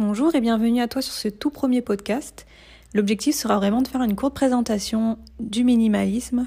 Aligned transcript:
Bonjour 0.00 0.32
et 0.36 0.40
bienvenue 0.40 0.80
à 0.80 0.86
toi 0.86 1.02
sur 1.02 1.12
ce 1.12 1.26
tout 1.26 1.50
premier 1.50 1.82
podcast. 1.82 2.46
L'objectif 2.94 3.34
sera 3.34 3.56
vraiment 3.56 3.82
de 3.82 3.88
faire 3.88 4.04
une 4.04 4.14
courte 4.14 4.32
présentation 4.32 5.18
du 5.40 5.64
minimalisme 5.64 6.44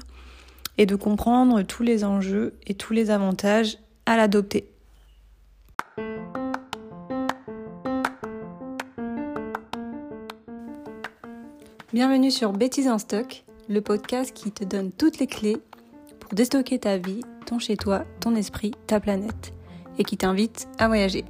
et 0.78 0.86
de 0.86 0.96
comprendre 0.96 1.60
tous 1.60 1.82
les 1.82 2.02
enjeux 2.02 2.54
et 2.66 2.72
tous 2.72 2.94
les 2.94 3.10
avantages 3.10 3.76
à 4.06 4.16
l'adopter. 4.16 4.70
Bienvenue 11.92 12.30
sur 12.30 12.54
Bêtises 12.54 12.88
en 12.88 12.96
stock, 12.96 13.44
le 13.68 13.82
podcast 13.82 14.32
qui 14.32 14.50
te 14.50 14.64
donne 14.64 14.92
toutes 14.92 15.18
les 15.18 15.26
clés 15.26 15.58
pour 16.20 16.32
déstocker 16.32 16.78
ta 16.78 16.96
vie, 16.96 17.20
ton 17.44 17.58
chez-toi, 17.58 18.06
ton 18.18 18.34
esprit, 18.34 18.72
ta 18.86 18.98
planète 18.98 19.52
et 19.98 20.04
qui 20.04 20.16
t'invite 20.16 20.68
à 20.78 20.88
voyager. 20.88 21.26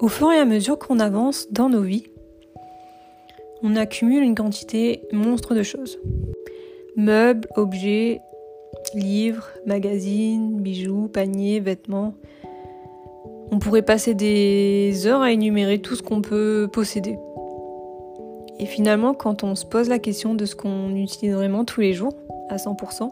Au 0.00 0.06
fur 0.06 0.30
et 0.30 0.38
à 0.38 0.44
mesure 0.44 0.78
qu'on 0.78 1.00
avance 1.00 1.48
dans 1.50 1.68
nos 1.68 1.82
vies, 1.82 2.04
on 3.64 3.74
accumule 3.74 4.22
une 4.22 4.36
quantité 4.36 5.02
monstre 5.12 5.56
de 5.56 5.64
choses. 5.64 5.98
Meubles, 6.94 7.48
objets, 7.56 8.20
livres, 8.94 9.48
magazines, 9.66 10.60
bijoux, 10.60 11.08
paniers, 11.08 11.58
vêtements. 11.58 12.14
On 13.50 13.58
pourrait 13.58 13.82
passer 13.82 14.14
des 14.14 15.06
heures 15.08 15.22
à 15.22 15.32
énumérer 15.32 15.80
tout 15.80 15.96
ce 15.96 16.02
qu'on 16.02 16.22
peut 16.22 16.68
posséder. 16.72 17.18
Et 18.60 18.66
finalement, 18.66 19.14
quand 19.14 19.42
on 19.42 19.56
se 19.56 19.66
pose 19.66 19.88
la 19.88 19.98
question 19.98 20.34
de 20.34 20.44
ce 20.44 20.54
qu'on 20.54 20.94
utilise 20.94 21.34
vraiment 21.34 21.64
tous 21.64 21.80
les 21.80 21.92
jours, 21.92 22.12
à 22.50 22.56
100%, 22.56 23.10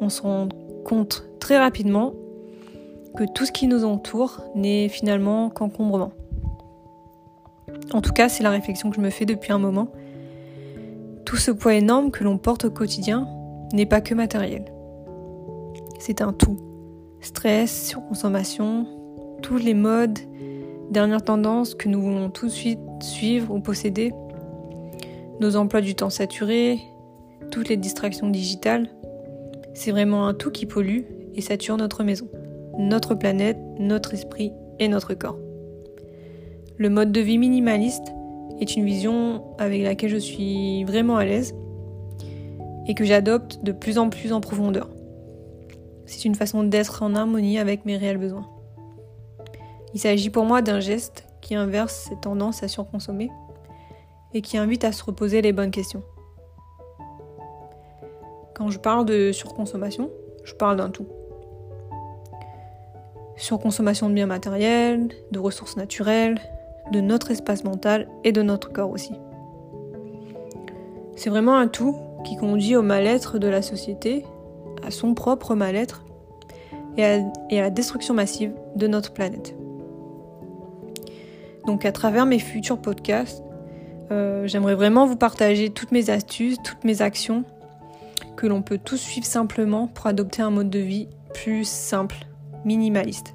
on 0.00 0.08
se 0.08 0.22
rend 0.22 0.48
compte 0.84 1.24
très 1.40 1.58
rapidement 1.58 2.12
que 3.16 3.24
tout 3.24 3.44
ce 3.44 3.52
qui 3.52 3.66
nous 3.66 3.84
entoure 3.84 4.42
n'est 4.54 4.88
finalement 4.88 5.50
qu'encombrement. 5.50 6.12
En 7.92 8.00
tout 8.00 8.12
cas, 8.12 8.28
c'est 8.28 8.42
la 8.42 8.50
réflexion 8.50 8.90
que 8.90 8.96
je 8.96 9.00
me 9.00 9.10
fais 9.10 9.24
depuis 9.24 9.52
un 9.52 9.58
moment. 9.58 9.88
Tout 11.24 11.36
ce 11.36 11.50
poids 11.50 11.74
énorme 11.74 12.10
que 12.10 12.24
l'on 12.24 12.38
porte 12.38 12.64
au 12.66 12.70
quotidien 12.70 13.28
n'est 13.72 13.86
pas 13.86 14.00
que 14.00 14.14
matériel. 14.14 14.64
C'est 15.98 16.22
un 16.22 16.32
tout. 16.32 16.56
Stress, 17.20 17.88
surconsommation, 17.88 18.86
tous 19.42 19.58
les 19.58 19.74
modes, 19.74 20.18
dernières 20.90 21.22
tendances 21.22 21.74
que 21.74 21.88
nous 21.88 22.00
voulons 22.00 22.30
tout 22.30 22.46
de 22.46 22.52
suite 22.52 22.80
suivre 23.00 23.54
ou 23.54 23.60
posséder, 23.60 24.12
nos 25.40 25.56
emplois 25.56 25.80
du 25.80 25.94
temps 25.94 26.10
saturés, 26.10 26.80
toutes 27.50 27.68
les 27.68 27.76
distractions 27.76 28.28
digitales, 28.28 28.88
c'est 29.74 29.90
vraiment 29.90 30.26
un 30.26 30.34
tout 30.34 30.50
qui 30.50 30.66
pollue 30.66 31.02
et 31.34 31.40
sature 31.40 31.76
notre 31.76 32.04
maison 32.04 32.28
notre 32.78 33.14
planète, 33.14 33.58
notre 33.78 34.14
esprit 34.14 34.52
et 34.78 34.88
notre 34.88 35.14
corps. 35.14 35.38
Le 36.76 36.88
mode 36.88 37.12
de 37.12 37.20
vie 37.20 37.38
minimaliste 37.38 38.12
est 38.60 38.76
une 38.76 38.84
vision 38.84 39.44
avec 39.58 39.82
laquelle 39.82 40.10
je 40.10 40.16
suis 40.16 40.84
vraiment 40.84 41.16
à 41.16 41.24
l'aise 41.24 41.54
et 42.86 42.94
que 42.94 43.04
j'adopte 43.04 43.62
de 43.62 43.72
plus 43.72 43.98
en 43.98 44.08
plus 44.08 44.32
en 44.32 44.40
profondeur. 44.40 44.88
C'est 46.06 46.24
une 46.24 46.34
façon 46.34 46.64
d'être 46.64 47.02
en 47.02 47.14
harmonie 47.14 47.58
avec 47.58 47.84
mes 47.84 47.96
réels 47.96 48.18
besoins. 48.18 48.48
Il 49.94 50.00
s'agit 50.00 50.30
pour 50.30 50.44
moi 50.44 50.62
d'un 50.62 50.80
geste 50.80 51.26
qui 51.40 51.54
inverse 51.54 52.06
cette 52.08 52.22
tendance 52.22 52.62
à 52.62 52.68
surconsommer 52.68 53.30
et 54.32 54.42
qui 54.42 54.56
invite 54.56 54.84
à 54.84 54.92
se 54.92 55.04
reposer 55.04 55.42
les 55.42 55.52
bonnes 55.52 55.70
questions. 55.70 56.02
Quand 58.54 58.70
je 58.70 58.78
parle 58.78 59.04
de 59.04 59.32
surconsommation, 59.32 60.10
je 60.44 60.54
parle 60.54 60.76
d'un 60.76 60.90
tout 60.90 61.06
surconsommation 63.40 64.08
de 64.08 64.14
biens 64.14 64.26
matériels, 64.26 65.08
de 65.30 65.38
ressources 65.38 65.76
naturelles, 65.76 66.38
de 66.92 67.00
notre 67.00 67.30
espace 67.30 67.64
mental 67.64 68.08
et 68.24 68.32
de 68.32 68.42
notre 68.42 68.72
corps 68.72 68.90
aussi. 68.90 69.14
C'est 71.16 71.30
vraiment 71.30 71.56
un 71.56 71.68
tout 71.68 71.96
qui 72.24 72.36
conduit 72.36 72.76
au 72.76 72.82
mal-être 72.82 73.38
de 73.38 73.48
la 73.48 73.62
société, 73.62 74.24
à 74.86 74.90
son 74.90 75.14
propre 75.14 75.54
mal-être 75.54 76.04
et 76.96 77.04
à, 77.04 77.20
la 77.50 77.70
destruction 77.70 78.14
massive 78.14 78.52
de 78.76 78.86
notre 78.86 79.12
planète. 79.12 79.54
Donc 81.66 81.84
à 81.84 81.92
travers 81.92 82.26
mes 82.26 82.38
futurs 82.38 82.78
podcasts, 82.78 83.42
euh, 84.10 84.46
j'aimerais 84.46 84.74
vraiment 84.74 85.06
vous 85.06 85.16
partager 85.16 85.70
toutes 85.70 85.92
mes 85.92 86.10
astuces, 86.10 86.58
toutes 86.62 86.84
mes 86.84 87.00
actions 87.00 87.44
que 88.36 88.46
l'on 88.46 88.62
peut 88.62 88.78
tous 88.78 88.96
suivre 88.96 89.26
simplement 89.26 89.86
pour 89.86 90.06
adopter 90.06 90.42
un 90.42 90.50
mode 90.50 90.70
de 90.70 90.78
vie 90.78 91.08
plus 91.32 91.64
simple 91.64 92.26
minimaliste. 92.64 93.34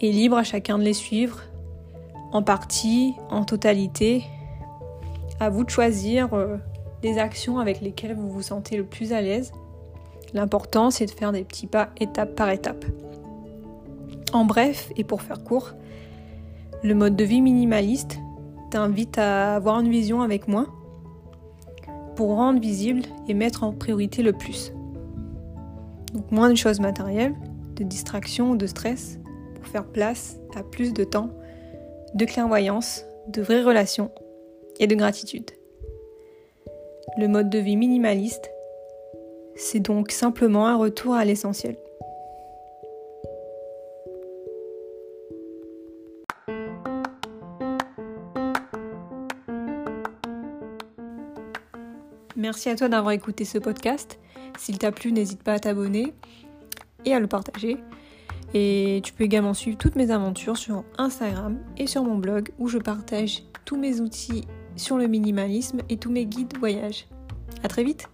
Et 0.00 0.12
libre 0.12 0.36
à 0.36 0.44
chacun 0.44 0.78
de 0.78 0.84
les 0.84 0.94
suivre, 0.94 1.40
en 2.32 2.42
partie, 2.42 3.14
en 3.30 3.44
totalité. 3.44 4.24
À 5.40 5.50
vous 5.50 5.64
de 5.64 5.70
choisir 5.70 6.32
euh, 6.34 6.56
des 7.02 7.18
actions 7.18 7.58
avec 7.58 7.80
lesquelles 7.80 8.14
vous 8.14 8.30
vous 8.30 8.42
sentez 8.42 8.76
le 8.76 8.84
plus 8.84 9.12
à 9.12 9.20
l'aise. 9.20 9.52
L'important, 10.34 10.90
c'est 10.90 11.06
de 11.06 11.10
faire 11.10 11.32
des 11.32 11.44
petits 11.44 11.66
pas 11.66 11.90
étape 11.98 12.34
par 12.36 12.50
étape. 12.50 12.84
En 14.32 14.44
bref, 14.44 14.92
et 14.96 15.04
pour 15.04 15.22
faire 15.22 15.42
court, 15.42 15.72
le 16.82 16.94
mode 16.94 17.16
de 17.16 17.24
vie 17.24 17.42
minimaliste 17.42 18.18
t'invite 18.70 19.18
à 19.18 19.56
avoir 19.56 19.80
une 19.80 19.90
vision 19.90 20.22
avec 20.22 20.46
moi 20.46 20.66
pour 22.14 22.36
rendre 22.36 22.60
visible 22.60 23.02
et 23.28 23.34
mettre 23.34 23.64
en 23.64 23.72
priorité 23.72 24.22
le 24.22 24.32
plus. 24.32 24.72
Donc 26.14 26.30
moins 26.30 26.50
de 26.50 26.54
choses 26.54 26.80
matérielles, 26.80 27.34
de 27.80 27.84
distraction 27.84 28.50
ou 28.50 28.56
de 28.56 28.66
stress 28.66 29.18
pour 29.54 29.66
faire 29.66 29.86
place 29.86 30.36
à 30.54 30.62
plus 30.62 30.92
de 30.92 31.02
temps, 31.02 31.30
de 32.14 32.24
clairvoyance, 32.26 33.06
de 33.28 33.40
vraies 33.40 33.62
relations 33.62 34.10
et 34.78 34.86
de 34.86 34.94
gratitude. 34.94 35.50
Le 37.16 37.26
mode 37.26 37.48
de 37.48 37.58
vie 37.58 37.76
minimaliste, 37.76 38.50
c'est 39.56 39.80
donc 39.80 40.10
simplement 40.10 40.66
un 40.66 40.76
retour 40.76 41.14
à 41.14 41.24
l'essentiel. 41.24 41.76
Merci 52.36 52.68
à 52.68 52.76
toi 52.76 52.88
d'avoir 52.88 53.12
écouté 53.12 53.44
ce 53.44 53.58
podcast. 53.58 54.18
S'il 54.58 54.78
t'a 54.78 54.92
plu, 54.92 55.12
n'hésite 55.12 55.42
pas 55.42 55.54
à 55.54 55.58
t'abonner 55.58 56.14
et 57.04 57.14
à 57.14 57.20
le 57.20 57.26
partager. 57.26 57.78
Et 58.54 59.00
tu 59.04 59.12
peux 59.12 59.24
également 59.24 59.54
suivre 59.54 59.78
toutes 59.78 59.96
mes 59.96 60.10
aventures 60.10 60.56
sur 60.56 60.84
Instagram 60.98 61.58
et 61.78 61.86
sur 61.86 62.02
mon 62.02 62.18
blog 62.18 62.50
où 62.58 62.68
je 62.68 62.78
partage 62.78 63.44
tous 63.64 63.76
mes 63.76 64.00
outils 64.00 64.46
sur 64.76 64.98
le 64.98 65.06
minimalisme 65.06 65.80
et 65.88 65.96
tous 65.96 66.10
mes 66.10 66.26
guides 66.26 66.56
voyage. 66.58 67.06
À 67.62 67.68
très 67.68 67.84
vite 67.84 68.08